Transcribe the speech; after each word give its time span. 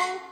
Oh. 0.00 0.27